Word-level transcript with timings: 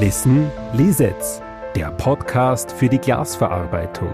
Listen 0.00 0.50
Lisetz, 0.72 1.40
der 1.76 1.92
Podcast 1.92 2.72
für 2.72 2.88
die 2.88 2.98
Glasverarbeitung. 2.98 4.12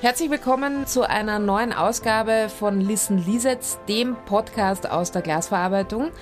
Herzlich 0.00 0.30
willkommen 0.30 0.86
zu 0.86 1.06
einer 1.06 1.38
neuen 1.38 1.74
Ausgabe 1.74 2.48
von 2.48 2.80
Listen 2.80 3.18
Lisetz, 3.26 3.78
dem 3.90 4.16
Podcast 4.24 4.90
aus 4.90 5.12
der 5.12 5.20
Glasverarbeitung. 5.20 6.12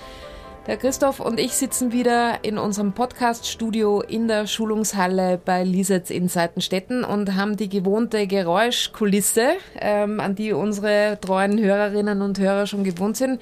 Der 0.67 0.75
Christoph 0.75 1.21
und 1.21 1.39
ich 1.39 1.53
sitzen 1.53 1.93
wieder 1.93 2.43
in 2.43 2.57
unserem 2.57 2.91
Podcast-Studio 2.91 4.01
in 4.01 4.27
der 4.27 4.45
Schulungshalle 4.45 5.39
bei 5.43 5.63
Lisetz 5.63 6.09
in 6.09 6.27
Seitenstetten 6.27 7.05
und 7.05 7.35
haben 7.35 7.55
die 7.55 7.69
gewohnte 7.69 8.27
Geräuschkulisse, 8.27 9.51
ähm, 9.79 10.19
an 10.19 10.35
die 10.35 10.51
unsere 10.51 11.17
treuen 11.21 11.57
Hörerinnen 11.57 12.21
und 12.21 12.37
Hörer 12.37 12.67
schon 12.67 12.83
gewohnt 12.83 13.15
sind. 13.15 13.39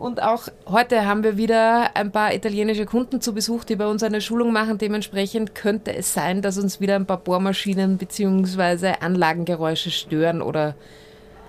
Und 0.00 0.22
auch 0.22 0.48
heute 0.64 1.04
haben 1.04 1.22
wir 1.22 1.36
wieder 1.36 1.94
ein 1.94 2.10
paar 2.10 2.32
italienische 2.32 2.86
Kunden 2.86 3.20
zu 3.20 3.34
Besuch, 3.34 3.64
die 3.64 3.76
bei 3.76 3.86
uns 3.86 4.02
eine 4.02 4.22
Schulung 4.22 4.50
machen. 4.50 4.78
Dementsprechend 4.78 5.54
könnte 5.54 5.94
es 5.94 6.14
sein, 6.14 6.40
dass 6.40 6.56
uns 6.56 6.80
wieder 6.80 6.96
ein 6.96 7.04
paar 7.04 7.18
Bohrmaschinen 7.18 7.98
bzw. 7.98 8.94
Anlagengeräusche 9.00 9.90
stören 9.90 10.40
oder 10.40 10.74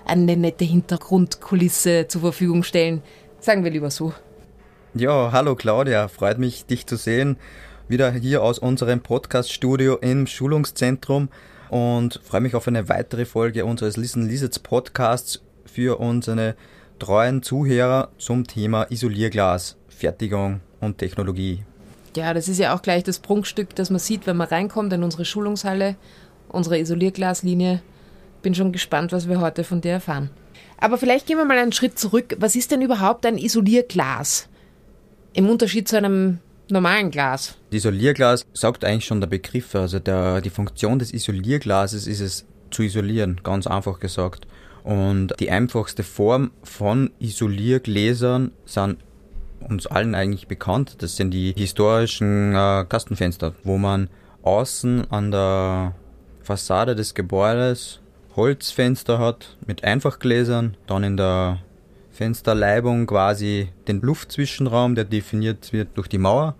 eine 0.04 0.36
nette 0.36 0.66
Hintergrundkulisse 0.66 2.08
zur 2.08 2.20
Verfügung 2.20 2.62
stellen. 2.62 3.02
Sagen 3.40 3.64
wir 3.64 3.70
lieber 3.70 3.90
so. 3.90 4.12
Ja, 4.92 5.32
hallo 5.32 5.54
Claudia, 5.54 6.08
freut 6.08 6.36
mich, 6.36 6.66
dich 6.66 6.86
zu 6.86 6.96
sehen. 6.96 7.38
Wieder 7.88 8.12
hier 8.12 8.42
aus 8.42 8.58
unserem 8.58 9.00
Podcast-Studio 9.00 9.96
im 9.96 10.26
Schulungszentrum 10.26 11.30
und 11.70 12.20
freue 12.22 12.42
mich 12.42 12.54
auf 12.54 12.68
eine 12.68 12.90
weitere 12.90 13.24
Folge 13.24 13.64
unseres 13.64 13.96
Listen 13.96 14.28
Lizards 14.28 14.58
Podcasts 14.58 15.40
für 15.64 15.98
unsere 15.98 16.54
treuen 16.98 17.42
Zuhörer 17.42 18.10
zum 18.18 18.46
Thema 18.46 18.90
Isolierglas, 18.90 19.76
Fertigung 19.88 20.60
und 20.80 20.98
Technologie. 20.98 21.64
Ja, 22.16 22.34
das 22.34 22.48
ist 22.48 22.58
ja 22.58 22.74
auch 22.74 22.82
gleich 22.82 23.04
das 23.04 23.18
Prunkstück, 23.18 23.74
das 23.74 23.90
man 23.90 23.98
sieht, 23.98 24.26
wenn 24.26 24.36
man 24.36 24.48
reinkommt 24.48 24.92
in 24.92 25.02
unsere 25.02 25.24
Schulungshalle, 25.24 25.96
unsere 26.48 26.78
Isolierglaslinie. 26.78 27.82
Bin 28.42 28.54
schon 28.54 28.72
gespannt, 28.72 29.12
was 29.12 29.28
wir 29.28 29.40
heute 29.40 29.64
von 29.64 29.80
dir 29.80 29.92
erfahren. 29.92 30.30
Aber 30.78 30.98
vielleicht 30.98 31.26
gehen 31.26 31.38
wir 31.38 31.44
mal 31.44 31.58
einen 31.58 31.72
Schritt 31.72 31.98
zurück. 31.98 32.36
Was 32.38 32.56
ist 32.56 32.70
denn 32.70 32.82
überhaupt 32.82 33.24
ein 33.24 33.38
Isolierglas? 33.38 34.48
Im 35.32 35.48
Unterschied 35.48 35.88
zu 35.88 35.96
einem 35.96 36.40
normalen 36.68 37.10
Glas. 37.10 37.56
Isolierglas 37.70 38.44
sagt 38.52 38.84
eigentlich 38.84 39.04
schon 39.04 39.20
der 39.20 39.28
Begriff. 39.28 39.74
Also 39.74 39.98
der, 40.00 40.40
die 40.40 40.50
Funktion 40.50 40.98
des 40.98 41.14
Isolierglases 41.14 42.06
ist 42.06 42.20
es 42.20 42.46
zu 42.70 42.82
isolieren, 42.82 43.40
ganz 43.42 43.66
einfach 43.66 44.00
gesagt. 44.00 44.46
Und 44.84 45.34
die 45.38 45.50
einfachste 45.50 46.02
Form 46.02 46.50
von 46.62 47.10
Isoliergläsern 47.20 48.52
sind 48.64 48.98
uns 49.68 49.86
allen 49.86 50.14
eigentlich 50.14 50.48
bekannt. 50.48 50.96
Das 51.02 51.16
sind 51.16 51.30
die 51.30 51.54
historischen 51.56 52.52
äh, 52.54 52.84
Kastenfenster, 52.88 53.54
wo 53.62 53.78
man 53.78 54.08
außen 54.42 55.10
an 55.10 55.30
der 55.30 55.94
Fassade 56.42 56.96
des 56.96 57.14
Gebäudes 57.14 58.00
Holzfenster 58.34 59.18
hat 59.18 59.56
mit 59.66 59.84
Einfachgläsern, 59.84 60.76
dann 60.86 61.04
in 61.04 61.16
der 61.16 61.58
Fensterleibung 62.10 63.06
quasi 63.06 63.68
den 63.88 64.00
Luftzwischenraum, 64.00 64.94
der 64.94 65.04
definiert 65.04 65.72
wird 65.72 65.88
durch 65.94 66.08
die 66.08 66.18
Mauer 66.18 66.56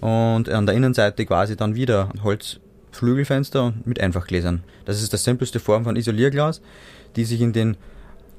und 0.00 0.48
an 0.48 0.66
der 0.66 0.74
Innenseite 0.74 1.26
quasi 1.26 1.56
dann 1.56 1.74
wieder 1.74 2.10
Holzflügelfenster 2.22 3.74
mit 3.84 4.00
Einfachgläsern. 4.00 4.62
Das 4.84 5.02
ist 5.02 5.12
die 5.12 5.16
simpelste 5.16 5.60
Form 5.60 5.84
von 5.84 5.96
Isolierglas 5.96 6.62
die 7.16 7.24
sich 7.24 7.40
in 7.40 7.52
den 7.52 7.76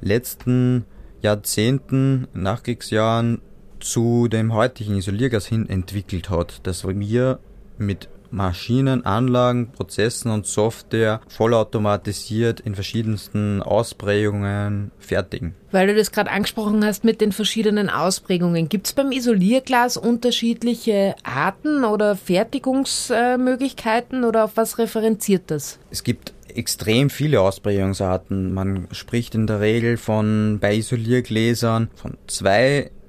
letzten 0.01 0.85
Jahrzehnten, 1.21 2.27
Nachkriegsjahren 2.33 3.41
zu 3.79 4.27
dem 4.27 4.53
heutigen 4.53 4.95
Isoliergas 4.95 5.45
hin 5.45 5.67
entwickelt 5.69 6.29
hat, 6.29 6.61
das 6.63 6.85
wir 6.87 7.39
mit 7.77 8.09
Maschinen, 8.31 9.05
Anlagen, 9.05 9.71
Prozessen 9.71 10.31
und 10.31 10.45
Software 10.45 11.21
vollautomatisiert 11.27 12.59
in 12.59 12.75
verschiedensten 12.75 13.61
Ausprägungen 13.61 14.91
fertigen. 14.99 15.55
Weil 15.71 15.87
du 15.87 15.95
das 15.95 16.11
gerade 16.11 16.29
angesprochen 16.31 16.85
hast 16.85 17.03
mit 17.03 17.21
den 17.21 17.31
verschiedenen 17.31 17.89
Ausprägungen, 17.89 18.69
gibt 18.69 18.85
es 18.87 18.93
beim 18.93 19.11
Isolierglas 19.11 19.97
unterschiedliche 19.97 21.15
Arten 21.23 21.85
oder 21.85 22.15
Fertigungsmöglichkeiten 22.15 24.23
oder 24.23 24.45
auf 24.45 24.51
was 24.55 24.77
referenziert 24.77 25.43
das? 25.47 25.79
Es 25.89 26.03
gibt 26.03 26.33
extrem 26.55 27.09
viele 27.09 27.41
Ausprägungsarten. 27.41 28.53
Man 28.53 28.87
spricht 28.91 29.33
in 29.35 29.47
der 29.47 29.61
Regel 29.61 29.97
von 29.97 30.59
bei 30.59 30.75
Isoliergläsern 30.75 31.89
von 31.95 32.17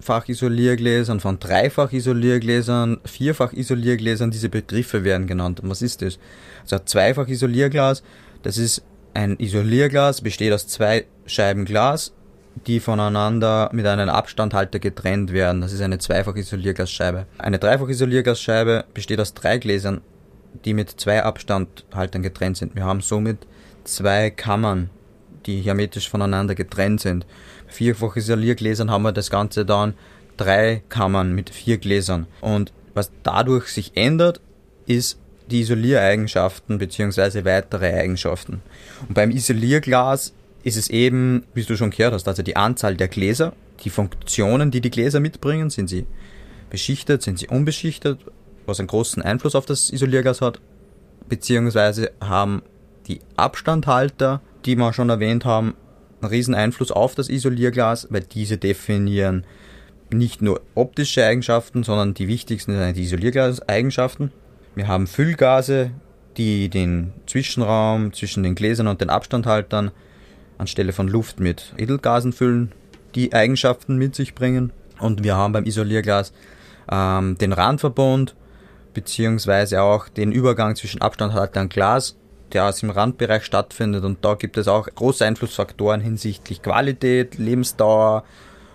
Zweifach-Isoliergläsern, 0.03 1.21
von 1.21 1.39
Dreifach-Isoliergläsern, 1.39 3.01
Vierfach-Isoliergläsern. 3.05 4.31
Diese 4.31 4.49
Begriffe 4.49 5.05
werden 5.05 5.27
genannt. 5.27 5.61
Und 5.61 5.71
was 5.71 5.81
ist 5.81 6.03
das? 6.03 6.19
Also 6.63 6.77
ein 6.77 6.87
Zweifach-Isolierglas, 6.87 8.03
das 8.43 8.59
ist 8.59 8.83
ein 9.15 9.39
Isolierglas, 9.39 10.21
besteht 10.21 10.53
aus 10.53 10.67
zwei 10.67 11.07
Scheiben 11.27 11.65
Glas, 11.65 12.13
die 12.67 12.81
voneinander 12.81 13.71
mit 13.73 13.87
einem 13.87 14.09
Abstandhalter 14.09 14.81
getrennt 14.81 15.33
werden. 15.33 15.61
Das 15.61 15.73
ist 15.73 15.81
eine 15.81 15.99
Zweifach-Isolierglasscheibe. 15.99 17.27
Eine 17.39 17.59
Dreifach-Isolierglasscheibe 17.59 18.85
besteht 18.93 19.21
aus 19.21 19.35
drei 19.35 19.59
Gläsern, 19.59 20.01
die 20.65 20.75
mit 20.75 20.91
zwei 21.01 21.23
Abstandhaltern 21.23 22.23
getrennt 22.23 22.57
sind. 22.57 22.75
Wir 22.75 22.85
haben 22.85 23.01
somit 23.01 23.47
zwei 23.85 24.31
Kammern, 24.31 24.91
die 25.47 25.61
hermetisch 25.61 26.09
voneinander 26.09 26.55
getrennt 26.55 27.01
sind. 27.01 27.25
Vierfach 27.73 28.17
Isoliergläsern 28.17 28.91
haben 28.91 29.03
wir 29.03 29.13
das 29.13 29.31
Ganze 29.31 29.65
dann 29.65 29.95
drei 30.37 30.83
Kammern 30.89 31.33
mit 31.33 31.51
vier 31.51 31.79
Gläsern. 31.79 32.27
Und 32.41 32.73
was 32.95 33.11
dadurch 33.23 33.69
sich 33.69 33.93
ändert, 33.95 34.41
ist 34.87 35.19
die 35.51 35.61
Isoliereigenschaften 35.61 36.79
bzw. 36.79 37.45
weitere 37.45 37.93
Eigenschaften. 37.93 38.63
Und 39.09 39.15
beim 39.15 39.31
Isolierglas 39.31 40.33
ist 40.63 40.77
es 40.77 40.89
eben, 40.91 41.45
wie 41.55 41.65
du 41.65 41.77
schon 41.77 41.91
gehört 41.91 42.15
hast, 42.15 42.29
also 42.29 42.43
die 42.43 42.57
Anzahl 42.57 42.97
der 42.97 43.09
Gläser, 43.09 43.53
die 43.83 43.91
Funktionen, 43.91 44.71
die 44.71 44.81
die 44.81 44.91
Gläser 44.91 45.21
mitbringen, 45.21 45.71
sind 45.71 45.89
sie 45.89 46.07
beschichtet, 46.71 47.23
sind 47.23 47.39
sie 47.39 47.49
unbeschichtet, 47.49 48.21
was 48.67 48.79
einen 48.79 48.89
großen 48.89 49.23
Einfluss 49.23 49.55
auf 49.55 49.67
das 49.67 49.91
Isoliergas 49.91 50.41
hat, 50.41 50.61
beziehungsweise 51.29 52.13
haben 52.21 52.63
die 53.09 53.21
Abstandhalter, 53.37 54.41
die 54.65 54.77
wir 54.77 54.93
schon 54.93 55.11
erwähnt 55.11 55.45
haben, 55.45 55.75
einen 56.23 56.31
riesen 56.31 56.55
Einfluss 56.55 56.91
auf 56.91 57.15
das 57.15 57.29
Isolierglas, 57.29 58.09
weil 58.11 58.23
diese 58.23 58.59
definieren 58.59 59.45
nicht 60.11 60.43
nur 60.43 60.61
optische 60.75 61.25
Eigenschaften, 61.25 61.83
sondern 61.83 62.15
die 62.15 62.29
wichtigsten 62.29 62.77
sind 62.77 62.97
die 62.97 63.03
Isolierglas-Eigenschaften. 63.03 64.31
Wir 64.75 64.89
haben 64.89 65.07
Füllgase, 65.07 65.91
die 66.37 66.69
den 66.69 67.13
Zwischenraum 67.27 68.13
zwischen 68.13 68.43
den 68.43 68.55
Gläsern 68.55 68.89
und 68.89 69.01
den 69.01 69.11
Abstandhaltern 69.11 69.91
anstelle 70.59 70.93
von 70.93 71.09
Luft 71.09 71.41
mit 71.41 71.75
Edelgasen 71.77 72.33
füllen, 72.33 72.73
die 73.15 73.33
Eigenschaften 73.33 73.97
mit 73.97 74.15
sich 74.15 74.35
bringen. 74.35 74.73
Und 74.99 75.25
wir 75.25 75.37
haben 75.37 75.53
beim 75.53 75.65
Isolierglas 75.65 76.33
ähm, 76.91 77.37
den 77.39 77.53
Randverbund, 77.53 78.35
beziehungsweise 78.95 79.83
auch 79.83 80.09
den 80.09 80.33
Übergang 80.33 80.77
zwischen 80.77 81.01
Abstandhalter 81.01 81.61
und 81.61 81.73
Glas, 81.73 82.17
der 82.53 82.67
aus 82.67 82.81
dem 82.81 82.91
Randbereich 82.91 83.45
stattfindet. 83.45 84.05
Und 84.05 84.25
da 84.25 84.35
gibt 84.35 84.57
es 84.57 84.69
auch 84.69 84.87
große 84.87 85.25
Einflussfaktoren 85.25 86.01
hinsichtlich 86.01 86.63
Qualität, 86.63 87.39
Lebensdauer 87.39 88.25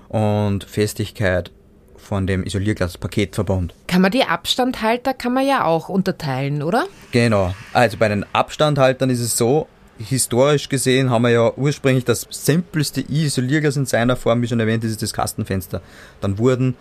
und 0.09 0.63
Festigkeit 0.63 1.51
von 1.97 2.25
dem 2.25 2.43
Isolierglaspaketverbund. 2.43 3.73
Kann 3.87 4.01
man 4.01 4.11
die 4.11 4.23
Abstandhalter 4.23 5.13
kann 5.13 5.33
man 5.33 5.45
ja 5.45 5.65
auch 5.65 5.89
unterteilen, 5.89 6.63
oder? 6.63 6.85
Genau. 7.11 7.53
Also 7.73 7.97
bei 7.97 8.07
den 8.07 8.25
Abstandhaltern 8.33 9.09
ist 9.09 9.19
es 9.19 9.37
so, 9.37 9.67
historisch 9.99 10.69
gesehen 10.69 11.09
haben 11.09 11.23
wir 11.23 11.31
ja 11.31 11.53
ursprünglich 11.55 12.05
das 12.05 12.27
simpelste 12.29 13.01
Isolierglas 13.01 13.77
in 13.77 13.85
seiner 13.85 14.15
Form, 14.15 14.41
wie 14.41 14.47
schon 14.47 14.59
erwähnt, 14.59 14.83
ist 14.83 15.01
das 15.01 15.13
Kastenfenster. 15.13 15.81
Dann 16.21 16.37
wurden 16.37 16.75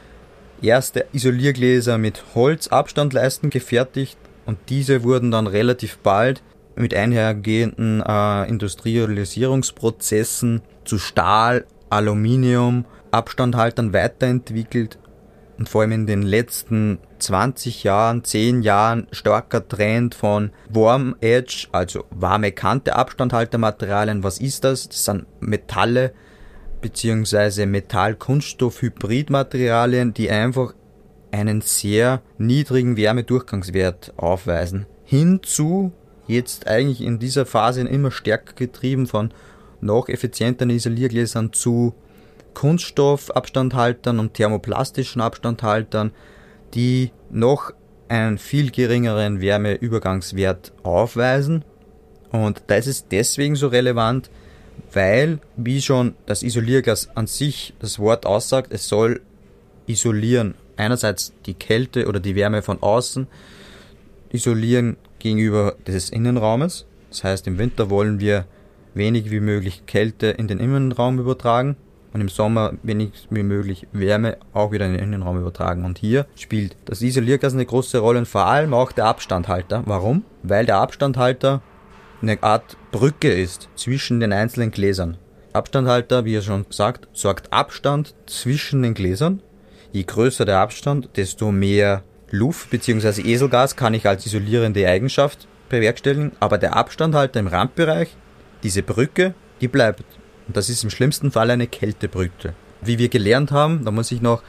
erste 0.63 1.07
Isoliergläser 1.13 1.99
mit 1.99 2.23
Holzabstandleisten 2.35 3.51
gefertigt 3.51 4.17
und 4.45 4.59
diese 4.69 5.03
wurden 5.03 5.31
dann 5.31 5.47
relativ 5.47 5.99
bald 5.99 6.43
mit 6.77 6.95
einhergehenden 6.95 8.03
äh, 8.07 8.49
Industrialisierungsprozessen 8.49 10.63
zu 10.85 10.99
Stahl, 10.99 11.67
Aluminium, 11.91 12.85
Abstandhaltern 13.11 13.93
weiterentwickelt 13.93 15.01
und 15.59 15.69
vor 15.69 15.83
allem 15.83 15.93
in 15.93 16.07
den 16.07 16.23
letzten 16.23 16.99
20 17.19 17.85
Jahren, 17.85 18.25
10 18.25 18.63
Jahren 18.63 19.07
starker 19.11 19.67
Trend 19.67 20.15
von 20.15 20.51
Warm 20.69 21.17
Edge, 21.21 21.67
also 21.73 22.05
warme 22.11 22.53
Kante 22.53 22.95
Abstandhaltermaterialien. 22.95 24.23
Was 24.23 24.39
ist 24.39 24.65
das? 24.65 24.89
Das 24.89 25.07
sind 25.07 25.25
Metalle, 25.41 26.13
bzw. 26.83 27.65
Metall-Kunststoff-Hybridmaterialien, 27.67 30.15
die 30.15 30.31
einfach 30.31 30.75
einen 31.33 31.61
sehr 31.61 32.23
niedrigen 32.39 32.97
Wärmedurchgangswert 32.97 34.15
aufweisen. 34.17 34.87
Hinzu, 35.05 35.93
jetzt 36.27 36.67
eigentlich 36.67 37.01
in 37.01 37.19
dieser 37.19 37.47
Phase 37.47 37.83
immer 37.83 38.11
stärker 38.11 38.55
getrieben 38.55 39.07
von 39.07 39.31
noch 39.81 40.09
effizienteren 40.09 40.71
Isoliergläsern 40.71 41.53
zu 41.53 41.95
Kunststoffabstandhaltern 42.55 44.19
und 44.19 44.35
thermoplastischen 44.35 45.21
Abstandhaltern, 45.21 46.13
die 46.75 47.11
noch 47.31 47.73
einen 48.09 48.39
viel 48.39 48.71
geringeren 48.71 49.41
Wärmeübergangswert 49.41 50.73
aufweisen. 50.83 51.65
Und 52.31 52.63
das 52.69 52.87
ist 52.87 53.09
deswegen 53.11 53.57
so 53.57 53.69
relevant, 53.69 54.31
weil, 54.93 55.41
wie 55.57 55.83
schon 55.83 56.15
das 56.27 56.43
Isoliergas 56.43 57.11
an 57.15 57.27
sich 57.27 57.75
das 57.79 57.99
Wort 57.99 58.27
aussagt, 58.27 58.73
es 58.73 58.89
soll 58.89 59.21
isolieren. 59.87 60.55
Einerseits 60.77 61.33
die 61.47 61.55
Kälte 61.55 62.07
oder 62.07 62.21
die 62.21 62.37
Wärme 62.37 62.63
von 62.63 62.83
außen, 62.83 63.27
isolieren 64.31 64.97
gegenüber 65.19 65.77
des 65.87 66.11
Innenraumes. 66.11 66.87
Das 67.11 67.25
heißt, 67.25 67.47
im 67.47 67.59
Winter 67.59 67.91
wollen 67.91 68.21
wir 68.21 68.45
wenig 68.95 69.31
wie 69.31 69.41
möglich 69.41 69.85
Kälte 69.87 70.29
in 70.29 70.49
den 70.49 70.59
Innenraum 70.59 71.19
übertragen 71.19 71.77
und 72.13 72.21
im 72.21 72.29
Sommer 72.29 72.73
wenig 72.83 73.11
wie 73.31 73.43
möglich 73.43 73.87
Wärme 73.93 74.39
auch 74.55 74.73
wieder 74.73 74.87
in 74.87 74.93
den 74.93 75.03
Innenraum 75.03 75.39
übertragen. 75.39 75.85
Und 75.85 75.99
hier 75.99 76.27
spielt 76.35 76.77
das 76.87 77.03
Isoliergas 77.03 77.53
eine 77.53 77.67
große 77.67 77.99
Rolle 77.99 78.21
und 78.21 78.29
vor 78.29 78.47
allem 78.47 78.73
auch 78.73 78.93
der 78.93 79.05
Abstandhalter. 79.05 79.83
Warum? 79.87 80.25
Weil 80.43 80.65
der 80.65 80.79
Abstandhalter 80.79 81.61
eine 82.23 82.43
Art 82.43 82.77
Brücke 82.91 83.31
ist 83.31 83.69
zwischen 83.77 84.21
den 84.21 84.33
einzelnen 84.33 84.71
Gläsern. 84.71 85.19
Abstandhalter, 85.53 86.25
wie 86.25 86.37
er 86.37 86.43
schon 86.43 86.67
sagt, 86.71 87.09
sorgt 87.13 87.53
Abstand 87.53 88.15
zwischen 88.27 88.83
den 88.83 88.95
Gläsern. 88.95 89.43
Je 89.93 90.05
größer 90.05 90.45
der 90.45 90.59
Abstand, 90.59 91.11
desto 91.17 91.53
mehr 91.53 92.03
Luft 92.31 92.71
bzw. 92.71 93.23
Eselgas 93.23 93.77
kann 93.77 93.95
ich 93.95 94.07
als 94.07 94.27
isolierende 94.27 94.87
Eigenschaft 94.89 95.47
bewerkstelligen, 95.69 96.33
aber 96.41 96.59
der 96.59 96.77
Abstandhalter 96.77 97.41
im 97.41 97.47
Randbereich, 97.47 98.17
diese 98.63 98.83
Brücke, 98.83 99.35
die 99.61 99.69
bleibt. 99.69 100.05
Und 100.47 100.57
das 100.57 100.69
ist 100.69 100.85
im 100.85 100.91
schlimmsten 100.91 101.31
Fall 101.31 101.51
eine 101.51 101.67
Kältebrücke. 101.67 102.55
Wie 102.83 102.99
wir 102.99 103.09
gelernt 103.09 103.51
haben, 103.51 103.85
da 103.85 103.91
muss 103.91 104.13
ich 104.13 104.23
noch 104.23 104.43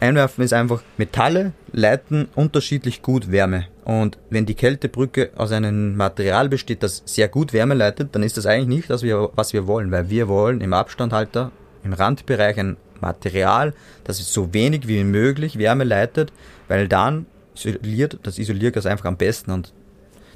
einwerfen, 0.00 0.44
ist 0.44 0.52
einfach, 0.52 0.82
Metalle 0.96 1.52
leiten 1.72 2.28
unterschiedlich 2.34 3.02
gut 3.02 3.30
Wärme. 3.30 3.66
Und 3.84 4.18
wenn 4.30 4.46
die 4.46 4.54
Kältebrücke 4.54 5.30
aus 5.36 5.52
einem 5.52 5.96
Material 5.96 6.48
besteht, 6.48 6.82
das 6.82 7.02
sehr 7.04 7.28
gut 7.28 7.52
Wärme 7.52 7.74
leitet, 7.74 8.14
dann 8.14 8.22
ist 8.22 8.36
das 8.36 8.46
eigentlich 8.46 8.68
nicht 8.68 8.90
das, 8.90 9.02
was 9.02 9.52
wir 9.52 9.66
wollen, 9.66 9.90
weil 9.90 10.08
wir 10.08 10.28
wollen 10.28 10.60
im 10.60 10.72
Abstandhalter, 10.72 11.52
im 11.82 11.92
Randbereich 11.92 12.58
ein 12.58 12.76
Material, 13.00 13.74
das 14.04 14.18
so 14.32 14.52
wenig 14.52 14.88
wie 14.88 15.04
möglich 15.04 15.58
Wärme 15.58 15.84
leitet, 15.84 16.32
weil 16.68 16.88
dann 16.88 17.26
isoliert 17.54 18.18
das 18.22 18.38
Isoliergas 18.38 18.86
einfach 18.86 19.04
am 19.04 19.16
besten 19.16 19.50
und 19.50 19.72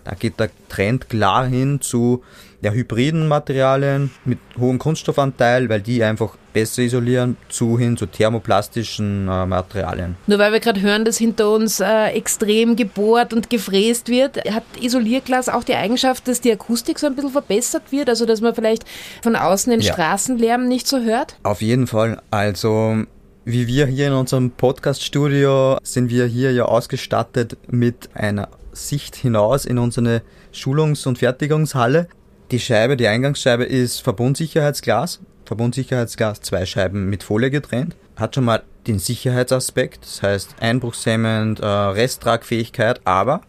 da 0.08 0.14
geht 0.14 0.40
der 0.40 0.48
Trend 0.70 1.10
klar 1.10 1.46
hin 1.46 1.82
zu 1.82 2.22
der 2.62 2.72
hybriden 2.72 3.28
Materialien 3.28 4.10
mit 4.24 4.38
hohem 4.58 4.78
Kunststoffanteil, 4.78 5.68
weil 5.68 5.82
die 5.82 6.02
einfach 6.02 6.36
besser 6.54 6.82
isolieren, 6.82 7.36
zu 7.50 7.78
hin 7.78 7.98
zu 7.98 8.06
thermoplastischen 8.06 9.28
äh, 9.28 9.44
Materialien. 9.44 10.16
Nur 10.26 10.38
weil 10.38 10.50
wir 10.52 10.60
gerade 10.60 10.80
hören, 10.80 11.04
dass 11.04 11.18
hinter 11.18 11.50
uns 11.50 11.78
äh, 11.78 12.06
extrem 12.12 12.74
gebohrt 12.74 13.34
und 13.34 13.50
gefräst 13.50 14.08
wird, 14.08 14.38
hat 14.50 14.64
Isolierglas 14.80 15.50
auch 15.50 15.62
die 15.62 15.74
Eigenschaft, 15.74 16.26
dass 16.26 16.40
die 16.40 16.50
Akustik 16.50 16.98
so 16.98 17.06
ein 17.06 17.14
bisschen 17.14 17.30
verbessert 17.30 17.92
wird, 17.92 18.08
also 18.08 18.24
dass 18.24 18.40
man 18.40 18.54
vielleicht 18.54 18.84
von 19.22 19.36
außen 19.36 19.70
den 19.70 19.80
ja. 19.80 19.92
Straßenlärm 19.92 20.66
nicht 20.66 20.88
so 20.88 21.00
hört? 21.00 21.36
Auf 21.42 21.60
jeden 21.60 21.86
Fall. 21.86 22.22
Also 22.30 23.04
wie 23.48 23.66
wir 23.66 23.86
hier 23.86 24.08
in 24.08 24.12
unserem 24.12 24.50
Podcast-Studio 24.50 25.78
sind 25.82 26.10
wir 26.10 26.26
hier 26.26 26.52
ja 26.52 26.66
ausgestattet 26.66 27.56
mit 27.66 28.10
einer 28.12 28.50
Sicht 28.72 29.16
hinaus 29.16 29.64
in 29.64 29.78
unsere 29.78 30.20
Schulungs- 30.52 31.06
und 31.06 31.16
Fertigungshalle. 31.16 32.08
Die 32.50 32.60
Scheibe, 32.60 32.98
die 32.98 33.08
Eingangsscheibe 33.08 33.64
ist 33.64 34.02
Verbundsicherheitsglas. 34.02 35.20
Verbundsicherheitsglas, 35.46 36.42
zwei 36.42 36.66
Scheiben 36.66 37.08
mit 37.08 37.22
Folie 37.22 37.50
getrennt. 37.50 37.96
Hat 38.16 38.34
schon 38.34 38.44
mal 38.44 38.64
den 38.86 38.98
Sicherheitsaspekt, 38.98 40.04
das 40.04 40.22
heißt 40.22 40.56
einbruchshemmend, 40.60 41.60
äh, 41.60 41.64
Resttragfähigkeit, 41.64 43.00
aber 43.06 43.40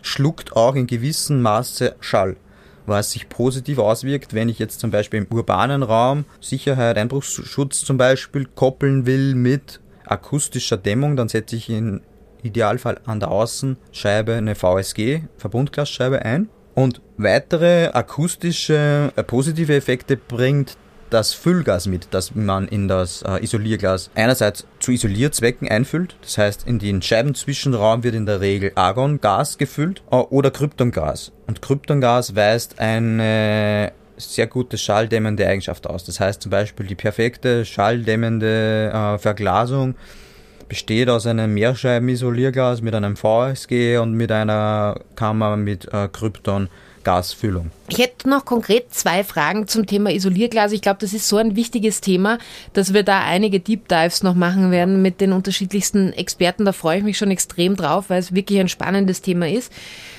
schluckt 0.00 0.56
auch 0.56 0.76
in 0.76 0.86
gewissem 0.86 1.42
Maße 1.42 1.96
Schall, 2.00 2.36
was 2.86 3.12
sich 3.12 3.28
positiv 3.28 3.78
auswirkt, 3.78 4.34
wenn 4.34 4.48
ich 4.48 4.58
jetzt 4.58 4.80
zum 4.80 4.90
Beispiel 4.90 5.20
im 5.20 5.26
urbanen 5.36 5.82
Raum 5.82 6.24
Sicherheit, 6.40 6.98
Einbruchsschutz 6.98 7.84
zum 7.84 7.96
Beispiel 7.96 8.46
koppeln 8.46 9.06
will 9.06 9.34
mit 9.34 9.80
akustischer 10.06 10.76
Dämmung, 10.76 11.16
dann 11.16 11.28
setze 11.28 11.56
ich 11.56 11.70
im 11.70 12.00
Idealfall 12.42 13.00
an 13.06 13.20
der 13.20 13.30
Außenscheibe 13.30 14.34
eine 14.34 14.54
VSG, 14.54 15.22
Verbundglasscheibe 15.38 16.24
ein 16.24 16.48
und 16.74 17.00
weitere 17.16 17.88
akustische 17.88 19.12
äh, 19.14 19.22
positive 19.22 19.74
Effekte 19.74 20.16
bringt 20.16 20.76
das 21.12 21.34
Füllgas 21.34 21.86
mit, 21.86 22.08
das 22.12 22.34
man 22.34 22.66
in 22.68 22.88
das 22.88 23.22
äh, 23.22 23.44
Isolierglas 23.44 24.10
einerseits 24.14 24.66
zu 24.80 24.92
Isolierzwecken 24.92 25.68
einfüllt. 25.68 26.16
Das 26.22 26.38
heißt, 26.38 26.66
in 26.66 26.78
den 26.78 27.02
Scheibenzwischenraum 27.02 28.02
wird 28.02 28.14
in 28.14 28.24
der 28.24 28.40
Regel 28.40 28.72
Argongas 28.74 29.58
gefüllt 29.58 30.02
äh, 30.10 30.16
oder 30.16 30.50
Kryptongas. 30.50 31.32
Und 31.52 31.60
Kryptongas 31.60 32.34
weist 32.34 32.78
eine 32.78 33.92
sehr 34.16 34.46
gute 34.46 34.78
schalldämmende 34.78 35.46
Eigenschaft 35.46 35.86
aus. 35.86 36.02
Das 36.02 36.18
heißt 36.18 36.40
zum 36.40 36.48
Beispiel 36.48 36.86
die 36.86 36.94
perfekte 36.94 37.66
schalldämmende 37.66 38.90
äh, 38.90 39.18
Verglasung 39.18 39.94
besteht 40.66 41.10
aus 41.10 41.26
einem 41.26 41.52
Mehrscheiben-Isolierglas 41.52 42.80
mit 42.80 42.94
einem 42.94 43.16
VSG 43.16 43.98
und 43.98 44.14
mit 44.14 44.32
einer 44.32 44.98
Kammer 45.14 45.58
mit 45.58 45.92
äh, 45.92 46.08
Krypton. 46.10 46.70
Gasfüllung. 47.04 47.70
Ich 47.88 47.98
hätte 47.98 48.28
noch 48.28 48.44
konkret 48.44 48.94
zwei 48.94 49.24
Fragen 49.24 49.68
zum 49.68 49.86
Thema 49.86 50.10
Isolierglas. 50.10 50.72
Ich 50.72 50.80
glaube, 50.82 50.98
das 51.00 51.12
ist 51.12 51.28
so 51.28 51.36
ein 51.36 51.56
wichtiges 51.56 52.00
Thema, 52.00 52.38
dass 52.72 52.94
wir 52.94 53.02
da 53.02 53.20
einige 53.20 53.60
Deep 53.60 53.88
Dives 53.88 54.22
noch 54.22 54.34
machen 54.34 54.70
werden 54.70 55.02
mit 55.02 55.20
den 55.20 55.32
unterschiedlichsten 55.32 56.12
Experten. 56.12 56.64
Da 56.64 56.72
freue 56.72 56.98
ich 56.98 57.04
mich 57.04 57.18
schon 57.18 57.30
extrem 57.30 57.76
drauf, 57.76 58.06
weil 58.08 58.20
es 58.20 58.34
wirklich 58.34 58.60
ein 58.60 58.68
spannendes 58.68 59.20
Thema 59.20 59.48
ist. 59.48 59.72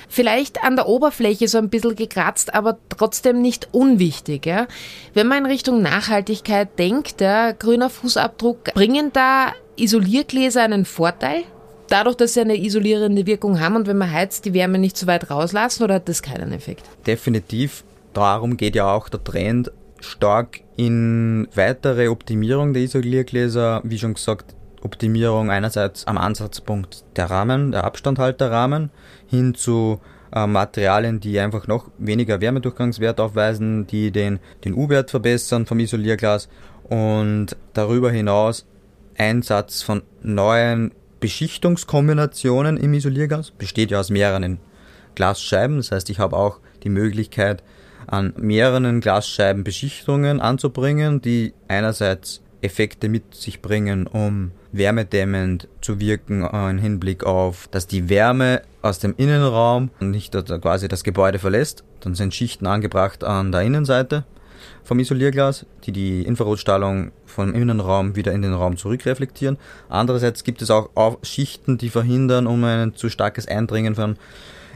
Vielleicht 0.08 0.62
an 0.62 0.76
der 0.76 0.88
Oberfläche 0.88 1.48
so 1.48 1.58
ein 1.58 1.70
bisschen 1.70 1.96
gekratzt, 1.96 2.54
aber 2.54 2.78
trotzdem 2.88 3.42
nicht 3.42 3.68
unwichtig. 3.72 4.46
Ja? 4.46 4.68
Wenn 5.12 5.26
man 5.26 5.38
in 5.38 5.46
Richtung 5.46 5.82
Nachhaltigkeit 5.82 6.78
denkt, 6.78 7.20
der 7.20 7.54
grüner 7.54 7.90
Fußabdruck, 7.90 8.74
bringen 8.74 9.10
da 9.12 9.52
Isoliergläser 9.76 10.62
einen 10.62 10.84
Vorteil? 10.84 11.42
Dadurch, 11.88 12.16
dass 12.16 12.34
sie 12.34 12.40
eine 12.40 12.56
isolierende 12.56 13.26
Wirkung 13.26 13.60
haben 13.60 13.76
und 13.76 13.86
wenn 13.86 13.98
man 13.98 14.10
heizt, 14.10 14.44
die 14.44 14.54
Wärme 14.54 14.78
nicht 14.78 14.96
so 14.96 15.06
weit 15.06 15.30
rauslassen 15.30 15.84
oder 15.84 15.94
hat 15.94 16.08
das 16.08 16.22
keinen 16.22 16.52
Effekt? 16.52 16.82
Definitiv. 17.06 17.84
Darum 18.14 18.56
geht 18.56 18.74
ja 18.74 18.92
auch 18.92 19.08
der 19.08 19.22
Trend 19.22 19.70
stark 20.00 20.60
in 20.76 21.48
weitere 21.54 22.08
Optimierung 22.08 22.72
der 22.72 22.82
Isoliergläser. 22.82 23.80
Wie 23.84 23.98
schon 23.98 24.14
gesagt, 24.14 24.54
Optimierung 24.82 25.50
einerseits 25.50 26.06
am 26.06 26.18
Ansatzpunkt 26.18 27.04
der 27.16 27.30
Rahmen, 27.30 27.72
der 27.72 27.84
Abstandhalterrahmen, 27.84 28.90
hin 29.26 29.54
zu 29.54 30.00
äh, 30.34 30.46
Materialien, 30.46 31.20
die 31.20 31.38
einfach 31.40 31.66
noch 31.66 31.90
weniger 31.98 32.40
Wärmedurchgangswert 32.40 33.18
aufweisen, 33.20 33.86
die 33.86 34.10
den, 34.10 34.40
den 34.64 34.74
U-Wert 34.74 35.10
verbessern 35.10 35.66
vom 35.66 35.78
Isolierglas 35.78 36.48
und 36.84 37.56
darüber 37.72 38.10
hinaus 38.10 38.66
Einsatz 39.16 39.82
von 39.82 40.02
neuen 40.22 40.92
Beschichtungskombinationen 41.24 42.76
im 42.76 42.92
Isoliergas. 42.92 43.50
Besteht 43.50 43.90
ja 43.90 43.98
aus 43.98 44.10
mehreren 44.10 44.58
Glasscheiben. 45.14 45.78
Das 45.78 45.90
heißt, 45.90 46.10
ich 46.10 46.18
habe 46.18 46.36
auch 46.36 46.60
die 46.82 46.90
Möglichkeit, 46.90 47.62
an 48.06 48.34
mehreren 48.36 49.00
Glasscheiben 49.00 49.64
Beschichtungen 49.64 50.42
anzubringen, 50.42 51.22
die 51.22 51.54
einerseits 51.66 52.42
Effekte 52.60 53.08
mit 53.08 53.34
sich 53.34 53.62
bringen, 53.62 54.06
um 54.06 54.50
wärmedämmend 54.72 55.66
zu 55.80 55.98
wirken 55.98 56.42
äh, 56.42 56.68
im 56.68 56.76
Hinblick 56.76 57.24
auf, 57.24 57.68
dass 57.68 57.86
die 57.86 58.10
Wärme 58.10 58.60
aus 58.82 58.98
dem 58.98 59.14
Innenraum 59.16 59.88
nicht 60.00 60.34
quasi 60.60 60.88
das 60.88 61.04
Gebäude 61.04 61.38
verlässt. 61.38 61.84
Dann 62.00 62.14
sind 62.14 62.34
Schichten 62.34 62.66
angebracht 62.66 63.24
an 63.24 63.50
der 63.50 63.62
Innenseite 63.62 64.26
vom 64.84 64.98
Isolierglas, 64.98 65.66
die 65.84 65.92
die 65.92 66.22
Infrarotstrahlung 66.22 67.10
vom 67.26 67.54
Innenraum 67.54 68.14
wieder 68.16 68.32
in 68.32 68.42
den 68.42 68.52
Raum 68.52 68.76
zurückreflektieren. 68.76 69.56
Andererseits 69.88 70.44
gibt 70.44 70.62
es 70.62 70.70
auch 70.70 71.18
Schichten, 71.22 71.78
die 71.78 71.88
verhindern, 71.88 72.46
um 72.46 72.62
ein 72.64 72.94
zu 72.94 73.08
starkes 73.08 73.48
Eindringen 73.48 73.94
von 73.94 74.16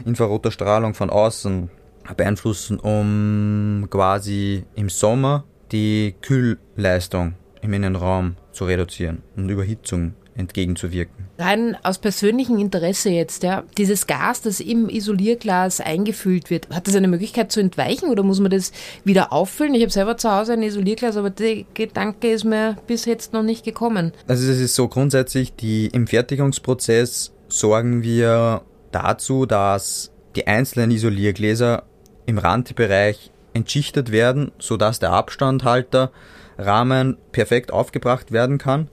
infraroter 0.05 0.51
Strahlung 0.51 0.93
von 0.93 1.09
außen 1.09 1.69
beeinflussen, 2.17 2.79
um 2.79 3.87
quasi 3.89 4.63
im 4.75 4.89
Sommer 4.89 5.43
die 5.71 6.15
Kühlleistung 6.21 7.35
im 7.61 7.73
Innenraum 7.73 8.35
zu 8.51 8.65
reduzieren 8.65 9.21
und 9.35 9.49
Überhitzung 9.49 10.15
entgegenzuwirken. 10.39 11.25
Rein 11.37 11.77
aus 11.83 11.99
persönlichem 11.99 12.57
Interesse 12.57 13.09
jetzt, 13.09 13.43
ja, 13.43 13.63
dieses 13.77 14.07
Gas, 14.07 14.41
das 14.41 14.59
im 14.59 14.89
Isolierglas 14.89 15.81
eingefüllt 15.81 16.49
wird, 16.49 16.69
hat 16.69 16.87
das 16.87 16.95
eine 16.95 17.07
Möglichkeit 17.07 17.51
zu 17.51 17.59
entweichen 17.59 18.09
oder 18.09 18.23
muss 18.23 18.39
man 18.39 18.49
das 18.49 18.71
wieder 19.03 19.31
auffüllen? 19.31 19.75
Ich 19.75 19.81
habe 19.81 19.91
selber 19.91 20.17
zu 20.17 20.31
Hause 20.31 20.53
ein 20.53 20.63
Isolierglas, 20.63 21.17
aber 21.17 21.29
der 21.29 21.65
Gedanke 21.73 22.31
ist 22.31 22.45
mir 22.45 22.77
bis 22.87 23.05
jetzt 23.05 23.33
noch 23.33 23.43
nicht 23.43 23.63
gekommen. 23.63 24.13
Also 24.27 24.49
es 24.49 24.59
ist 24.59 24.75
so 24.75 24.87
grundsätzlich, 24.87 25.55
die, 25.55 25.87
im 25.87 26.07
Fertigungsprozess 26.07 27.33
sorgen 27.49 28.01
wir 28.01 28.61
dazu, 28.91 29.45
dass 29.45 30.11
die 30.35 30.47
einzelnen 30.47 30.91
Isoliergläser 30.91 31.83
im 32.25 32.37
Randbereich 32.37 33.31
entschichtet 33.53 34.11
werden, 34.11 34.51
sodass 34.59 34.99
der 34.99 35.11
Abstandhalter 35.11 36.11
Rahmen 36.57 37.17
perfekt 37.31 37.71
aufgebracht 37.71 38.31
werden 38.31 38.57
kann 38.57 38.89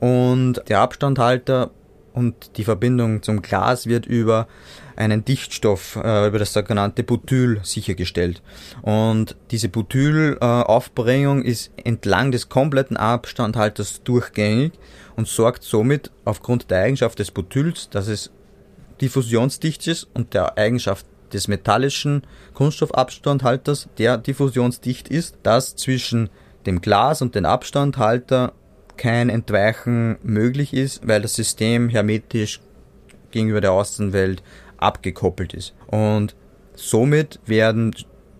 und 0.00 0.62
der 0.68 0.80
Abstandhalter 0.80 1.70
und 2.12 2.56
die 2.56 2.64
Verbindung 2.64 3.22
zum 3.22 3.42
Glas 3.42 3.86
wird 3.86 4.06
über 4.06 4.48
einen 4.96 5.24
Dichtstoff, 5.24 5.96
äh, 5.96 6.26
über 6.26 6.38
das 6.38 6.52
sogenannte 6.52 7.04
Butyl 7.04 7.60
sichergestellt. 7.62 8.42
Und 8.82 9.36
diese 9.52 9.68
Butylaufbringung 9.68 11.44
äh, 11.44 11.48
ist 11.48 11.70
entlang 11.76 12.32
des 12.32 12.48
kompletten 12.48 12.96
Abstandhalters 12.96 14.02
durchgängig 14.02 14.72
und 15.14 15.28
sorgt 15.28 15.62
somit 15.62 16.10
aufgrund 16.24 16.70
der 16.70 16.82
Eigenschaft 16.82 17.20
des 17.20 17.30
Butyls, 17.30 17.88
dass 17.90 18.08
es 18.08 18.30
diffusionsdicht 19.00 19.86
ist 19.86 20.08
und 20.14 20.34
der 20.34 20.58
Eigenschaft 20.58 21.06
des 21.32 21.46
metallischen 21.46 22.22
Kunststoffabstandhalters, 22.54 23.88
der 23.98 24.18
diffusionsdicht 24.18 25.08
ist, 25.08 25.36
dass 25.44 25.76
zwischen 25.76 26.30
dem 26.66 26.80
Glas 26.80 27.22
und 27.22 27.34
dem 27.34 27.44
Abstandhalter 27.44 28.52
kein 28.98 29.30
Entweichen 29.30 30.18
möglich 30.22 30.74
ist, 30.74 31.06
weil 31.06 31.22
das 31.22 31.34
System 31.34 31.88
hermetisch 31.88 32.60
gegenüber 33.30 33.62
der 33.62 33.72
Außenwelt 33.72 34.42
abgekoppelt 34.76 35.54
ist. 35.54 35.74
Und 35.86 36.34
somit 36.74 37.40
werden 37.46 37.94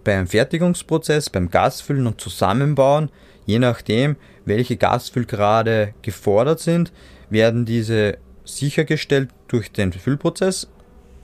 beim 0.05 0.27
Fertigungsprozess, 0.27 1.31
beim 1.31 1.51
Gasfüllen 1.51 2.07
und 2.07 2.21
Zusammenbauen, 2.21 3.11
je 3.47 3.59
nachdem, 3.59 4.17
welche 4.45 4.77
Gasfüllgrade 4.77 5.95
gefordert 6.03 6.61
sind, 6.61 6.93
werden 7.31 7.65
diese 7.65 8.19
sichergestellt 8.45 9.31
durch 9.49 9.71
den 9.73 9.93
Füllprozess 9.93 10.69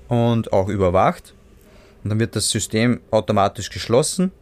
und 0.08 0.52
auch 0.52 0.68
überwacht. 0.68 1.34
Und 2.02 2.10
dann 2.10 2.20
wird 2.20 2.36
das 2.36 2.50
System 2.50 3.00
automatisch 3.10 3.70
geschlossen, 3.70 4.32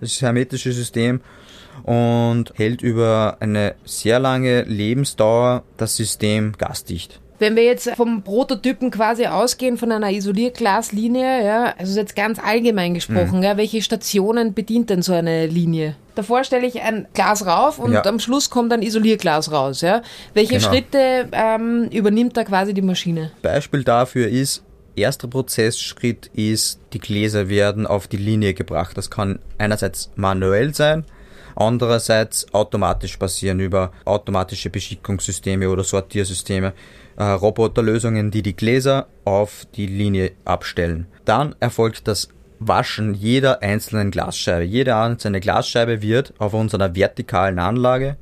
das 0.00 0.22
hermetische 0.22 0.72
System, 0.72 1.20
und 1.82 2.52
hält 2.56 2.82
über 2.82 3.36
eine 3.40 3.74
sehr 3.84 4.18
lange 4.18 4.62
Lebensdauer 4.62 5.62
das 5.76 5.96
System 5.96 6.52
gasdicht. 6.56 7.20
Wenn 7.40 7.56
wir 7.56 7.64
jetzt 7.64 7.88
vom 7.96 8.22
Prototypen 8.22 8.90
quasi 8.90 9.24
ausgehen, 9.24 9.78
von 9.78 9.90
einer 9.90 10.10
Isolierglaslinie, 10.10 11.42
ja, 11.42 11.74
also 11.78 11.98
jetzt 11.98 12.14
ganz 12.14 12.38
allgemein 12.38 12.92
gesprochen, 12.92 13.38
mhm. 13.38 13.42
ja, 13.42 13.56
welche 13.56 13.80
Stationen 13.80 14.52
bedient 14.52 14.90
denn 14.90 15.00
so 15.00 15.14
eine 15.14 15.46
Linie? 15.46 15.96
Davor 16.16 16.44
stelle 16.44 16.66
ich 16.66 16.82
ein 16.82 17.08
Glas 17.14 17.46
rauf 17.46 17.78
und 17.78 17.94
ja. 17.94 18.04
am 18.04 18.20
Schluss 18.20 18.50
kommt 18.50 18.74
ein 18.74 18.82
Isolierglas 18.82 19.50
raus. 19.50 19.80
Ja? 19.80 20.02
Welche 20.34 20.58
genau. 20.58 20.68
Schritte 20.68 21.28
ähm, 21.32 21.88
übernimmt 21.90 22.36
da 22.36 22.44
quasi 22.44 22.74
die 22.74 22.82
Maschine? 22.82 23.30
Beispiel 23.40 23.84
dafür 23.84 24.28
ist, 24.28 24.62
erster 24.94 25.26
Prozessschritt 25.26 26.30
ist, 26.34 26.78
die 26.92 26.98
Gläser 26.98 27.48
werden 27.48 27.86
auf 27.86 28.06
die 28.06 28.18
Linie 28.18 28.52
gebracht. 28.52 28.98
Das 28.98 29.10
kann 29.10 29.38
einerseits 29.56 30.10
manuell 30.14 30.74
sein, 30.74 31.06
andererseits 31.60 32.52
automatisch 32.54 33.16
passieren 33.16 33.60
über 33.60 33.92
automatische 34.04 34.70
Beschickungssysteme 34.70 35.68
oder 35.68 35.84
Sortiersysteme 35.84 36.72
äh, 37.16 37.24
Roboterlösungen, 37.24 38.30
die 38.30 38.42
die 38.42 38.56
Gläser 38.56 39.08
auf 39.24 39.66
die 39.74 39.86
Linie 39.86 40.32
abstellen. 40.44 41.06
Dann 41.24 41.54
erfolgt 41.60 42.08
das 42.08 42.28
Waschen 42.58 43.14
jeder 43.14 43.62
einzelnen 43.62 44.10
Glasscheibe. 44.10 44.64
Jede 44.64 44.96
einzelne 44.96 45.40
Glasscheibe 45.40 46.02
wird 46.02 46.34
auf 46.38 46.54
unserer 46.54 46.94
vertikalen 46.94 47.58
Anlage 47.58 48.16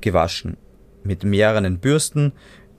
gewaschen. 0.00 0.56
Mit 1.02 1.24
mehreren 1.24 1.78
Bürsten. 1.78 2.32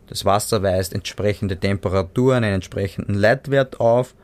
Das 0.08 0.26
Wasser 0.26 0.62
weist 0.62 0.94
entsprechende 0.94 1.58
Temperaturen, 1.58 2.44
einen 2.44 2.56
entsprechenden 2.56 3.16
Leitwert 3.16 3.80
auf, 3.80 4.16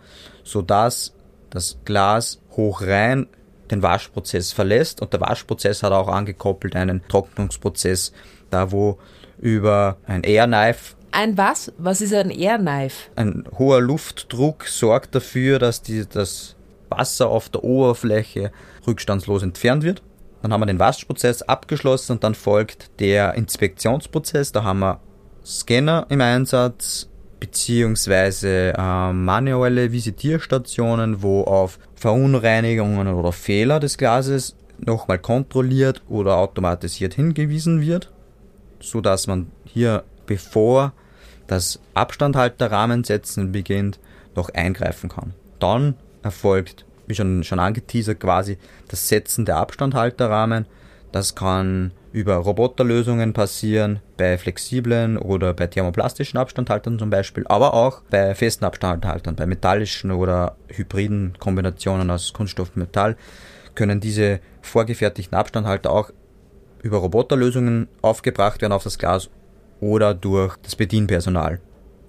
sodass 0.44 1.16
das 1.50 1.80
Glas 1.86 2.42
hoch 2.52 2.82
rein 2.82 3.28
den 3.72 3.82
Waschprozess 3.82 4.52
verlässt 4.52 5.02
und 5.02 5.14
der 5.14 5.22
Waschprozess 5.22 5.84
hat 5.84 5.92
auch 5.92 6.08
angekoppelt 6.08 6.76
einen 6.76 7.02
Trocknungsprozess, 7.08 8.14
da 8.50 8.72
wo 8.72 8.98
über 9.40 9.98
ein 10.06 10.24
Air 10.24 10.48
Knife 10.48 10.98
ein 11.12 11.38
was? 11.38 11.72
Was 11.78 12.02
ist 12.02 12.14
ein 12.14 12.30
Air 12.30 12.60
Knife? 12.60 13.10
Ein 13.16 13.46
hoher 13.58 13.82
Luftdruck 13.82 14.68
sorgt 14.68 15.16
dafür, 15.16 15.58
dass 15.58 15.82
die, 15.82 16.06
das 16.08 16.56
Wasser 16.90 17.30
auf 17.30 17.50
der 17.50 17.64
Oberfläche 17.64 18.52
rückstandslos 18.86 19.42
entfernt 19.42 19.84
wird. 19.84 20.04
Dann 20.42 20.54
haben 20.54 20.62
wir 20.62 20.68
den 20.68 20.80
Waschprozess 20.80 21.42
abgeschlossen 21.42 22.14
und 22.14 22.24
dann 22.24 22.36
folgt 22.36 23.00
der 23.00 23.34
Inspektionsprozess. 23.34 24.52
Da 24.52 24.64
haben 24.64 24.80
wir 24.80 25.00
Scanner 25.44 26.06
im 26.10 26.22
Einsatz 26.22 27.10
beziehungsweise 27.40 28.74
äh, 28.78 29.14
manuelle 29.14 29.92
Visitierstationen, 29.92 31.22
wo 31.22 31.44
auf 31.44 31.80
Verunreinigungen 31.98 33.08
oder 33.08 33.32
Fehler 33.32 33.80
des 33.80 33.98
Glases 33.98 34.56
nochmal 34.80 35.18
kontrolliert 35.20 36.04
oder 36.08 36.38
automatisiert 36.38 37.16
hingewiesen 37.16 37.82
wird, 37.82 38.12
so 38.80 39.02
dass 39.02 39.28
man 39.28 39.48
hier 39.66 40.04
bevor 40.28 40.94
das 41.48 41.80
Abstandhalterrahmensetzen 41.96 43.52
beginnt, 43.52 44.00
noch 44.36 44.50
eingreifen 44.50 45.10
kann. 45.10 45.34
Dann 45.60 45.96
erfolgt, 46.22 46.86
wie 47.08 47.16
schon, 47.16 47.44
schon 47.44 47.60
angeteasert, 47.60 48.20
quasi 48.20 48.58
das 48.90 49.08
Setzen 49.08 49.46
der 49.46 49.58
Abstandhalterrahmen. 49.58 50.68
Das 51.12 51.34
kann 51.34 51.92
über 52.18 52.38
Roboterlösungen 52.38 53.34
passieren, 53.34 54.00
bei 54.18 54.40
flexiblen 54.40 55.20
oder 55.20 55.54
bei 55.54 55.68
thermoplastischen 55.68 56.40
Abstandhaltern 56.40 56.98
zum 56.98 57.12
Beispiel, 57.12 57.46
aber 57.48 57.76
auch 57.76 58.02
bei 58.10 58.34
festen 58.34 58.66
Abstandhaltern, 58.66 59.36
bei 59.36 59.46
metallischen 59.46 60.10
oder 60.10 60.58
hybriden 60.68 61.36
Kombinationen 61.38 62.10
aus 62.10 62.34
Kunststoff 62.34 62.70
und 62.70 62.78
Metall 62.78 63.18
können 63.76 64.00
diese 64.00 64.40
vorgefertigten 64.64 65.38
Abstandhalter 65.38 65.92
auch 65.92 66.10
über 66.82 66.98
Roboterlösungen 66.98 67.88
aufgebracht 68.02 68.64
werden 68.64 68.74
auf 68.74 68.84
das 68.84 68.98
Glas 68.98 69.30
oder 69.80 70.16
durch 70.16 70.58
das 70.64 70.76
Bedienpersonal. 70.76 71.60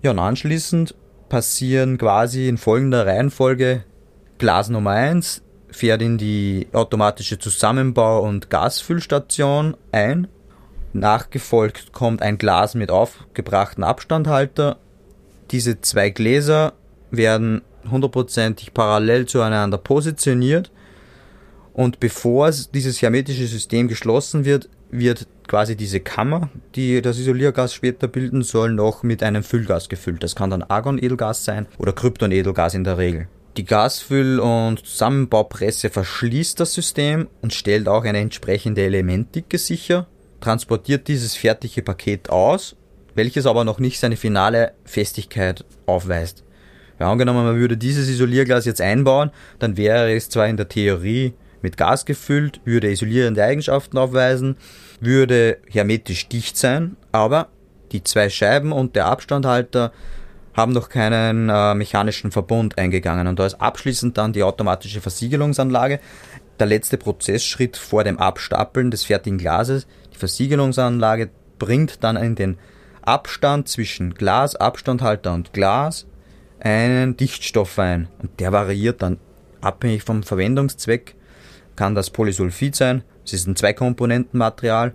Ja, 0.03 0.13
und 0.13 0.19
anschließend 0.19 0.95
passieren 1.29 1.99
quasi 1.99 2.49
in 2.49 2.57
folgender 2.57 3.07
Reihenfolge 3.07 3.85
Glas 4.39 4.71
Nummer 4.71 4.93
1 4.93 5.43
fährt 5.71 6.03
in 6.03 6.19
die 6.19 6.69
automatische 6.73 7.39
Zusammenbau- 7.39 8.21
und 8.21 8.51
Gasfüllstation 8.51 9.77
ein. 9.93 10.29
Nachgefolgt 10.93 11.93
kommt 11.93 12.23
ein 12.23 12.39
Glas 12.39 12.75
mit 12.75 12.91
aufgebrachten 12.91 13.85
Abstandhalter. 13.85 14.79
Diese 15.51 15.81
zwei 15.81 16.11
Gläser 16.11 16.73
werden 17.11 17.63
hundertprozentig 17.91 18.75
parallel 18.75 19.27
zueinander 19.27 19.79
positioniert. 19.79 20.71
Und 21.73 22.01
bevor 22.01 22.51
dieses 22.51 23.01
hermetische 23.01 23.47
System 23.47 23.89
geschlossen 23.89 24.45
wird, 24.45 24.69
wird 24.91 25.27
quasi 25.47 25.77
diese 25.77 26.01
Kammer, 26.01 26.49
die 26.75 27.01
das 27.03 27.19
Isoliergas 27.19 27.73
später 27.73 28.09
bilden 28.09 28.43
soll, 28.43 28.73
noch 28.73 29.03
mit 29.03 29.23
einem 29.23 29.43
Füllgas 29.43 29.89
gefüllt. 29.89 30.23
Das 30.23 30.35
kann 30.35 30.51
dann 30.51 30.63
Argon-Edelgas 30.63 31.45
sein 31.45 31.67
oder 31.79 31.93
Krypton-Edelgas 31.93 32.75
in 32.75 32.85
der 32.85 32.99
Regel. 32.99 33.29
Die 33.59 33.65
Gasfüll- 33.65 34.39
und 34.39 34.87
Zusammenbaupresse 34.87 35.91
verschließt 35.91 36.61
das 36.61 36.75
System 36.75 37.27
und 37.43 37.53
stellt 37.53 37.89
auch 37.89 38.05
eine 38.05 38.21
entsprechende 38.21 38.85
Elementdicke 38.85 39.59
sicher, 39.59 40.07
transportiert 40.41 41.09
dieses 41.09 41.35
fertige 41.35 41.83
Paket 41.83 42.31
aus, 42.31 42.77
welches 43.17 43.47
aber 43.47 43.65
noch 43.65 43.81
nicht 43.81 43.99
seine 43.99 44.17
finale 44.17 44.75
Festigkeit 44.85 45.65
aufweist. 45.87 46.45
Ja, 47.01 47.11
angenommen, 47.11 47.45
man 47.45 47.59
würde 47.59 47.77
dieses 47.77 48.09
Isolierglas 48.09 48.65
jetzt 48.65 48.81
einbauen, 48.81 49.33
dann 49.59 49.77
wäre 49.77 50.15
es 50.15 50.29
zwar 50.29 50.47
in 50.47 50.57
der 50.57 50.69
Theorie 50.69 51.35
mit 51.61 51.77
Gas 51.77 52.05
gefüllt, 52.05 52.61
würde 52.65 52.93
isolierende 52.93 53.43
Eigenschaften 53.43 53.99
aufweisen, 53.99 54.57
würde 55.01 55.59
hermetisch 55.69 56.29
dicht 56.29 56.57
sein, 56.57 56.97
aber 57.11 57.49
die 57.91 58.05
zwei 58.05 58.31
Scheiben 58.31 58.71
und 58.71 58.95
der 58.95 59.07
Abstandhalter 59.07 59.91
haben 60.59 60.73
noch 60.73 60.89
keinen 60.89 61.49
äh, 61.49 61.75
mechanischen 61.77 62.33
Verbund 62.33 62.79
eingegangen. 62.79 63.29
Und 63.29 63.39
da 63.39 63.47
ist 63.47 63.61
abschließend 63.61 64.19
dann 64.19 64.33
die 64.33 64.43
automatische 64.43 65.01
Versiegelungsanlage. 65.01 66.01
Der 66.59 66.67
letzte 66.67 66.99
Prozessschritt 66.99 67.77
vor 67.77 68.03
dem 68.03 68.19
Abstapeln 68.19 68.91
des 68.91 69.05
fertigen 69.05 69.39
Glases. 69.39 69.87
Die 70.13 70.19
Versiegelungsanlage 70.19 71.31
bringt 71.61 72.03
dann 72.03 72.17
in 72.17 72.35
den 72.35 72.59
Abstand 73.03 73.69
zwischen 73.69 74.15
Glas, 74.15 74.57
Abstandhalter 74.57 75.33
und 75.33 75.53
Glas 75.53 76.07
einen 76.59 77.17
Dichtstoff 77.17 77.79
ein. 77.79 78.09
Und 78.21 78.41
der 78.41 78.51
variiert 78.51 79.01
dann 79.01 79.19
abhängig 79.61 80.03
vom 80.03 80.25
Verwendungszweck. 80.25 81.15
Kann 81.77 81.95
das 81.95 82.11
Polysulfid 82.11 82.75
sein, 82.75 83.05
es 83.25 83.33
ist 83.33 83.47
ein 83.47 83.55
Zweikomponentenmaterial. 83.55 84.93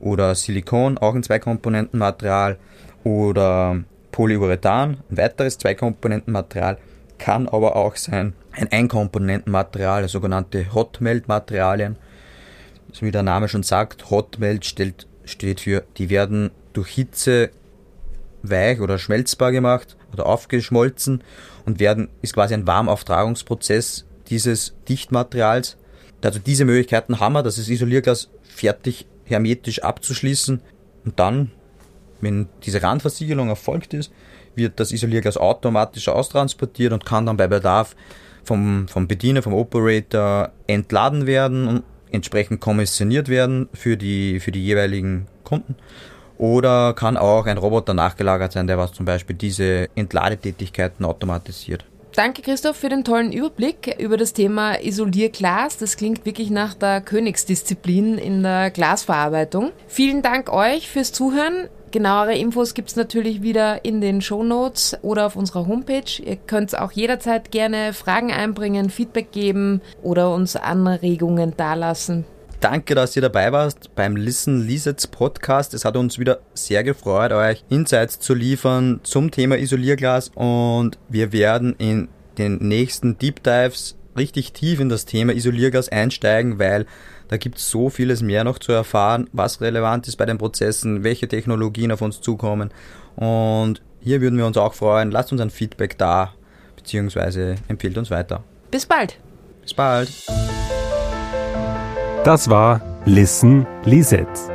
Oder 0.00 0.34
Silikon, 0.34 0.98
auch 0.98 1.14
ein 1.14 1.22
Zweikomponentenmaterial. 1.22 2.58
Oder 3.04 3.84
Polyurethan, 4.14 4.98
ein 5.10 5.16
weiteres 5.16 5.58
Zweikomponentenmaterial, 5.58 6.78
kann 7.18 7.48
aber 7.48 7.74
auch 7.74 7.96
sein 7.96 8.34
ein 8.52 8.70
Einkomponentenmaterial, 8.70 10.08
sogenannte 10.08 10.72
Hot-Melt-Materialien. 10.72 11.96
wie 13.00 13.10
der 13.10 13.24
Name 13.24 13.48
schon 13.48 13.64
sagt, 13.64 14.10
Hot-Melt 14.10 14.66
steht, 14.66 15.08
steht 15.24 15.58
für, 15.58 15.82
die 15.98 16.10
werden 16.10 16.52
durch 16.74 16.90
Hitze 16.90 17.50
weich 18.44 18.80
oder 18.80 18.98
schmelzbar 18.98 19.50
gemacht 19.50 19.96
oder 20.12 20.26
aufgeschmolzen 20.26 21.24
und 21.66 21.80
werden, 21.80 22.08
ist 22.22 22.34
quasi 22.34 22.54
ein 22.54 22.68
Warmauftragungsprozess 22.68 24.04
dieses 24.28 24.76
Dichtmaterials 24.88 25.76
Also 26.22 26.38
diese 26.38 26.64
Möglichkeiten 26.64 27.18
haben 27.18 27.32
wir, 27.32 27.42
das 27.42 27.58
ist 27.58 27.68
Isolierglas 27.68 28.30
fertig 28.44 29.06
hermetisch 29.24 29.82
abzuschließen 29.82 30.60
und 31.04 31.18
dann, 31.18 31.50
wenn 32.24 32.48
diese 32.64 32.82
Randversiegelung 32.82 33.48
erfolgt 33.48 33.94
ist, 33.94 34.12
wird 34.54 34.80
das 34.80 34.92
Isolierglas 34.92 35.36
automatisch 35.36 36.08
austransportiert 36.08 36.92
und 36.92 37.04
kann 37.04 37.26
dann 37.26 37.36
bei 37.36 37.46
Bedarf 37.46 37.94
vom, 38.44 38.88
vom 38.88 39.06
Bediener, 39.08 39.42
vom 39.42 39.54
Operator 39.54 40.50
entladen 40.66 41.26
werden 41.26 41.68
und 41.68 41.82
entsprechend 42.10 42.60
kommissioniert 42.60 43.28
werden 43.28 43.68
für 43.74 43.96
die, 43.96 44.40
für 44.40 44.52
die 44.52 44.64
jeweiligen 44.64 45.26
Kunden. 45.44 45.76
Oder 46.38 46.94
kann 46.94 47.16
auch 47.16 47.46
ein 47.46 47.58
Roboter 47.58 47.94
nachgelagert 47.94 48.52
sein, 48.52 48.66
der 48.66 48.78
was 48.78 48.92
zum 48.92 49.06
Beispiel 49.06 49.36
diese 49.36 49.88
Entladetätigkeiten 49.94 51.04
automatisiert. 51.04 51.84
Danke, 52.14 52.42
Christoph, 52.42 52.76
für 52.76 52.88
den 52.88 53.02
tollen 53.02 53.32
Überblick 53.32 53.96
über 53.98 54.16
das 54.16 54.32
Thema 54.32 54.80
Isolierglas. 54.80 55.78
Das 55.78 55.96
klingt 55.96 56.24
wirklich 56.24 56.50
nach 56.50 56.74
der 56.74 57.00
Königsdisziplin 57.00 58.18
in 58.18 58.44
der 58.44 58.70
Glasverarbeitung. 58.70 59.72
Vielen 59.88 60.22
Dank 60.22 60.52
euch 60.52 60.88
fürs 60.88 61.10
Zuhören. 61.10 61.68
Genauere 61.94 62.36
Infos 62.36 62.74
gibt 62.74 62.88
es 62.88 62.96
natürlich 62.96 63.40
wieder 63.40 63.84
in 63.84 64.00
den 64.00 64.20
Show 64.20 64.42
Notes 64.42 64.96
oder 65.02 65.26
auf 65.26 65.36
unserer 65.36 65.68
Homepage. 65.68 66.20
Ihr 66.24 66.34
könnt 66.34 66.76
auch 66.76 66.90
jederzeit 66.90 67.52
gerne 67.52 67.92
Fragen 67.92 68.32
einbringen, 68.32 68.90
Feedback 68.90 69.30
geben 69.30 69.80
oder 70.02 70.34
uns 70.34 70.56
Anregungen 70.56 71.56
dalassen. 71.56 72.24
Danke, 72.58 72.96
dass 72.96 73.14
ihr 73.14 73.22
dabei 73.22 73.52
warst 73.52 73.94
beim 73.94 74.16
Listen 74.16 74.66
Lisets 74.66 75.06
Podcast. 75.06 75.72
Es 75.72 75.84
hat 75.84 75.96
uns 75.96 76.18
wieder 76.18 76.40
sehr 76.54 76.82
gefreut, 76.82 77.30
euch 77.30 77.62
Insights 77.68 78.18
zu 78.18 78.34
liefern 78.34 78.98
zum 79.04 79.30
Thema 79.30 79.56
Isolierglas 79.56 80.32
und 80.34 80.98
wir 81.08 81.30
werden 81.30 81.76
in 81.78 82.08
den 82.38 82.56
nächsten 82.56 83.18
Deep 83.18 83.44
Dives 83.44 83.94
richtig 84.16 84.52
tief 84.52 84.80
in 84.80 84.88
das 84.88 85.04
Thema 85.04 85.32
Isolierglas 85.32 85.90
einsteigen, 85.90 86.58
weil 86.58 86.86
da 87.28 87.36
gibt 87.36 87.58
es 87.58 87.70
so 87.70 87.90
vieles 87.90 88.22
mehr 88.22 88.44
noch 88.44 88.58
zu 88.58 88.72
erfahren, 88.72 89.28
was 89.32 89.60
relevant 89.60 90.06
ist 90.08 90.16
bei 90.16 90.26
den 90.26 90.38
Prozessen, 90.38 91.04
welche 91.04 91.28
Technologien 91.28 91.92
auf 91.92 92.02
uns 92.02 92.20
zukommen. 92.20 92.70
Und 93.16 93.82
hier 94.00 94.20
würden 94.20 94.38
wir 94.38 94.46
uns 94.46 94.56
auch 94.56 94.74
freuen. 94.74 95.10
Lasst 95.10 95.32
uns 95.32 95.40
ein 95.40 95.50
Feedback 95.50 95.96
da, 95.98 96.34
beziehungsweise 96.76 97.56
empfiehlt 97.68 97.96
uns 97.96 98.10
weiter. 98.10 98.42
Bis 98.70 98.86
bald. 98.86 99.18
Bis 99.62 99.74
bald. 99.74 100.10
Das 102.24 102.48
war 102.50 102.80
Listen 103.06 103.66
Lisets, 103.84 104.48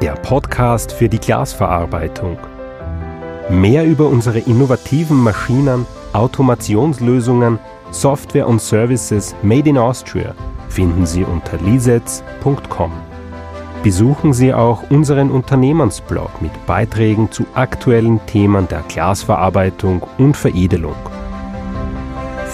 der 0.00 0.14
Podcast 0.14 0.92
für 0.92 1.08
die 1.08 1.18
Glasverarbeitung. 1.18 2.38
Mehr 3.50 3.84
über 3.84 4.06
unsere 4.06 4.38
innovativen 4.38 5.16
Maschinen, 5.16 5.86
Automationslösungen, 6.12 7.58
Software 7.90 8.46
und 8.46 8.60
Services 8.60 9.34
made 9.42 9.68
in 9.68 9.78
Austria 9.78 10.34
finden 10.68 11.06
Sie 11.06 11.24
unter 11.24 11.58
lisets.com. 11.58 12.92
Besuchen 13.82 14.32
Sie 14.32 14.52
auch 14.52 14.90
unseren 14.90 15.30
Unternehmensblog 15.30 16.42
mit 16.42 16.52
Beiträgen 16.66 17.30
zu 17.30 17.46
aktuellen 17.54 18.20
Themen 18.26 18.68
der 18.68 18.82
Glasverarbeitung 18.88 20.02
und 20.18 20.36
Veredelung. 20.36 20.96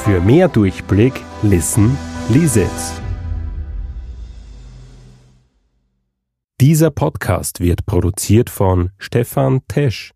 Für 0.04 0.20
mehr 0.20 0.48
Durchblick 0.48 1.14
listen 1.42 1.96
Lisets. 2.28 3.00
Dieser 6.60 6.90
Podcast 6.90 7.60
wird 7.60 7.84
produziert 7.84 8.48
von 8.48 8.90
Stefan 8.98 9.60
Tesch 9.66 10.14